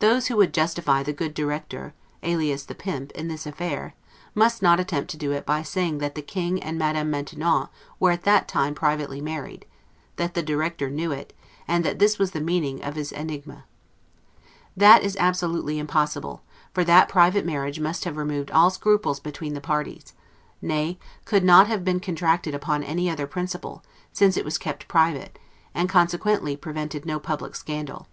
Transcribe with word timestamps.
Those 0.00 0.26
who 0.26 0.36
would 0.38 0.52
justify 0.52 1.04
the 1.04 1.12
good 1.12 1.34
'directeur', 1.34 1.92
alias 2.24 2.64
the 2.64 2.74
pimp, 2.74 3.12
in 3.12 3.28
this 3.28 3.46
affair, 3.46 3.94
must 4.34 4.60
not 4.60 4.80
attempt 4.80 5.08
to 5.12 5.16
do 5.16 5.30
it 5.30 5.46
by 5.46 5.62
saying 5.62 5.98
that 5.98 6.16
the 6.16 6.20
King 6.20 6.60
and 6.60 6.76
Madame 6.76 7.10
Maintenon 7.12 7.68
were 8.00 8.10
at 8.10 8.24
that 8.24 8.48
time 8.48 8.74
privately 8.74 9.20
married; 9.20 9.64
that 10.16 10.34
the 10.34 10.42
directeur 10.42 10.90
knew 10.90 11.12
it; 11.12 11.32
and 11.68 11.84
that 11.84 12.00
this 12.00 12.18
was 12.18 12.32
the 12.32 12.40
meaning 12.40 12.82
of 12.82 12.96
his 12.96 13.12
'enigme'. 13.12 13.62
That 14.76 15.04
is 15.04 15.16
absolutely 15.20 15.78
impossible; 15.78 16.42
for 16.74 16.82
that 16.82 17.08
private 17.08 17.46
marriage 17.46 17.78
must 17.78 18.02
have 18.02 18.16
removed 18.16 18.50
all 18.50 18.70
scruples 18.70 19.20
between 19.20 19.54
the 19.54 19.60
parties; 19.60 20.12
nay, 20.60 20.98
could 21.24 21.44
not 21.44 21.68
have 21.68 21.84
been 21.84 22.00
contracted 22.00 22.52
upon 22.52 22.82
any 22.82 23.08
other 23.08 23.28
principle, 23.28 23.84
since 24.12 24.36
it 24.36 24.44
was 24.44 24.58
kept 24.58 24.88
private, 24.88 25.38
and 25.72 25.88
consequently 25.88 26.56
prevented 26.56 27.06
no 27.06 27.20
public 27.20 27.54
scandal. 27.54 28.08